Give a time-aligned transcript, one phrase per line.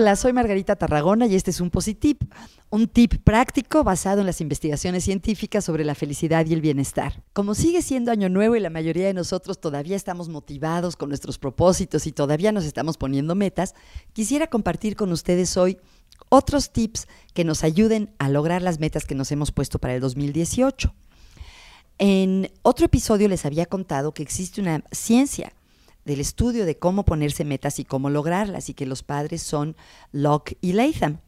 [0.00, 2.22] Hola, soy Margarita Tarragona y este es un Positip,
[2.70, 7.24] un tip práctico basado en las investigaciones científicas sobre la felicidad y el bienestar.
[7.32, 11.36] Como sigue siendo año nuevo y la mayoría de nosotros todavía estamos motivados con nuestros
[11.38, 13.74] propósitos y todavía nos estamos poniendo metas,
[14.12, 15.78] quisiera compartir con ustedes hoy
[16.28, 20.00] otros tips que nos ayuden a lograr las metas que nos hemos puesto para el
[20.00, 20.94] 2018.
[21.98, 25.54] En otro episodio les había contado que existe una ciencia
[26.08, 29.76] del estudio de cómo ponerse metas y cómo lograrlas, y que los padres son
[30.10, 31.20] Locke y Latham.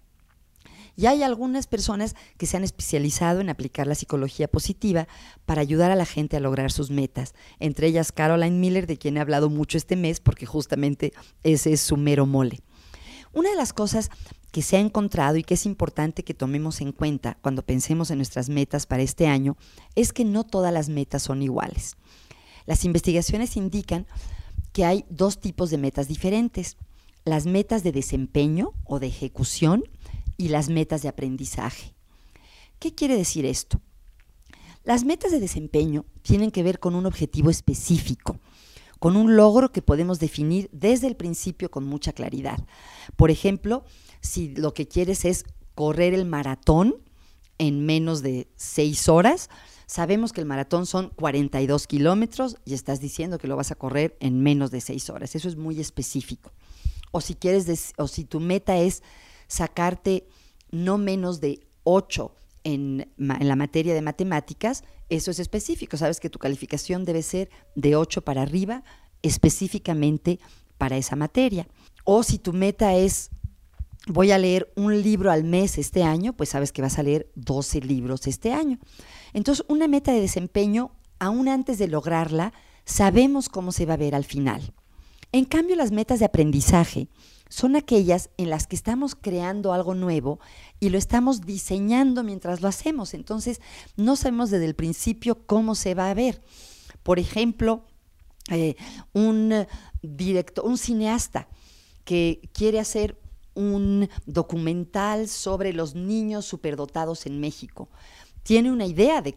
[0.97, 5.07] Y hay algunas personas que se han especializado en aplicar la psicología positiva
[5.45, 9.19] para ayudar a la gente a lograr sus metas, entre ellas Caroline Miller, de quien
[9.19, 12.61] he hablado mucho este mes, porque justamente ese es su mero mole.
[13.33, 14.11] Una de las cosas
[14.51, 18.17] que se ha encontrado y que es importante que tomemos en cuenta cuando pensemos en
[18.17, 19.57] nuestras metas para este año
[19.95, 21.97] es que no todas las metas son iguales.
[22.67, 24.07] Las investigaciones indican
[24.81, 26.79] que hay dos tipos de metas diferentes,
[27.27, 29.85] las metas de desempeño o de ejecución
[30.39, 31.93] y las metas de aprendizaje.
[32.79, 33.83] ¿Qué quiere decir esto?
[34.83, 38.41] Las metas de desempeño tienen que ver con un objetivo específico,
[38.99, 42.67] con un logro que podemos definir desde el principio con mucha claridad.
[43.17, 43.85] Por ejemplo,
[44.23, 45.45] si lo que quieres es
[45.75, 46.95] correr el maratón
[47.59, 49.51] en menos de seis horas,
[49.91, 54.17] Sabemos que el maratón son 42 kilómetros y estás diciendo que lo vas a correr
[54.21, 55.35] en menos de 6 horas.
[55.35, 56.53] Eso es muy específico.
[57.11, 59.03] O si quieres, o si tu meta es
[59.49, 60.29] sacarte
[60.71, 62.33] no menos de 8
[62.63, 65.97] en, en, la materia de matemáticas, eso es específico.
[65.97, 68.85] Sabes que tu calificación debe ser de 8 para arriba,
[69.23, 70.39] específicamente
[70.79, 71.67] para esa materia.
[72.05, 73.31] O si tu meta es
[74.11, 77.31] voy a leer un libro al mes este año, pues sabes que vas a leer
[77.37, 78.79] 12 libros este año.
[79.33, 82.53] Entonces, una meta de desempeño, aún antes de lograrla,
[82.85, 84.75] sabemos cómo se va a ver al final.
[85.33, 87.09] En cambio, las metas de aprendizaje
[87.49, 90.41] son aquellas en las que estamos creando algo nuevo
[90.81, 93.15] y lo estamos diseñando mientras lo hacemos.
[93.15, 93.61] Entonces,
[93.97, 96.43] no sabemos desde el principio cómo se va a ver.
[97.05, 97.85] Por ejemplo,
[98.51, 98.75] eh,
[99.13, 99.67] un
[100.03, 101.49] director, un cineasta
[102.05, 103.20] que quiere hacer
[103.55, 107.89] un documental sobre los niños superdotados en México.
[108.43, 109.35] Tiene una idea de,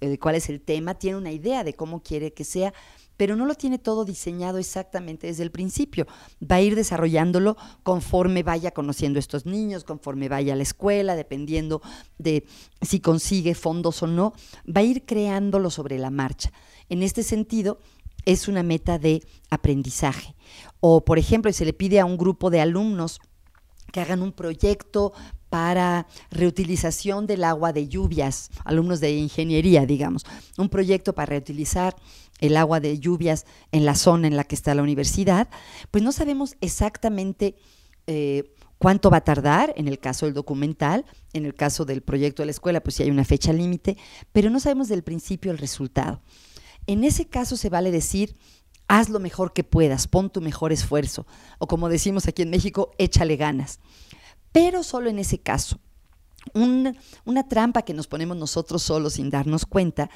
[0.00, 2.72] de cuál es el tema, tiene una idea de cómo quiere que sea,
[3.16, 6.06] pero no lo tiene todo diseñado exactamente desde el principio.
[6.42, 11.16] Va a ir desarrollándolo conforme vaya conociendo a estos niños, conforme vaya a la escuela,
[11.16, 11.82] dependiendo
[12.18, 12.44] de
[12.82, 14.32] si consigue fondos o no,
[14.66, 16.52] va a ir creándolo sobre la marcha.
[16.88, 17.78] En este sentido,
[18.26, 20.34] es una meta de aprendizaje.
[20.80, 23.20] O, por ejemplo, se le pide a un grupo de alumnos
[23.92, 25.12] que hagan un proyecto
[25.48, 30.24] para reutilización del agua de lluvias, alumnos de ingeniería, digamos,
[30.58, 31.96] un proyecto para reutilizar
[32.40, 35.48] el agua de lluvias en la zona en la que está la universidad,
[35.90, 37.56] pues no sabemos exactamente
[38.06, 42.42] eh, cuánto va a tardar, en el caso del documental, en el caso del proyecto
[42.42, 43.96] de la escuela, pues sí hay una fecha límite,
[44.32, 46.20] pero no sabemos del principio el resultado.
[46.86, 48.36] En ese caso se vale decir,
[48.88, 51.26] haz lo mejor que puedas, pon tu mejor esfuerzo,
[51.58, 53.80] o como decimos aquí en México, échale ganas.
[54.52, 55.78] Pero solo en ese caso.
[56.54, 60.10] una trampa que nos ponemos nosotros solos sin darnos cuenta,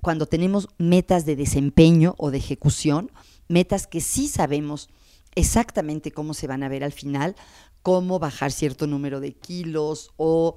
[0.00, 3.10] cuando tenemos metas de desempeño o de ejecución,
[3.48, 4.88] metas que sí sabemos
[5.34, 7.36] exactamente cómo se van a ver al final,
[7.82, 10.56] cómo bajar cierto número de kilos o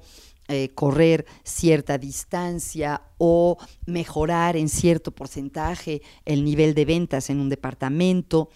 [0.52, 3.56] eh, correr cierta distancia o
[3.86, 8.48] mejorar en cierto porcentaje el nivel de ventas en un departamento,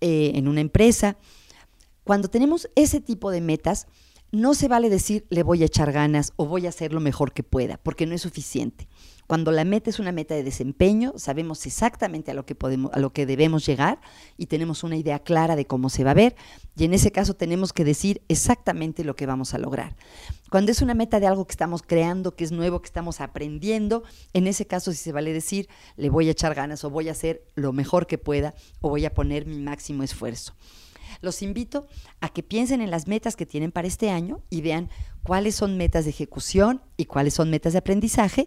[0.00, 1.16] eh, en una empresa.
[2.04, 3.88] Cuando tenemos ese tipo de metas,
[4.32, 7.32] no se vale decir le voy a echar ganas o voy a hacer lo mejor
[7.32, 8.88] que pueda, porque no es suficiente.
[9.26, 12.98] Cuando la meta es una meta de desempeño, sabemos exactamente a lo que podemos, a
[12.98, 14.00] lo que debemos llegar
[14.36, 16.34] y tenemos una idea clara de cómo se va a ver.
[16.76, 19.94] Y en ese caso tenemos que decir exactamente lo que vamos a lograr.
[20.50, 24.02] Cuando es una meta de algo que estamos creando, que es nuevo, que estamos aprendiendo,
[24.32, 27.12] en ese caso sí se vale decir, le voy a echar ganas o voy a
[27.12, 30.54] hacer lo mejor que pueda o voy a poner mi máximo esfuerzo.
[31.20, 31.86] Los invito
[32.20, 34.90] a que piensen en las metas que tienen para este año y vean
[35.22, 38.46] cuáles son metas de ejecución y cuáles son metas de aprendizaje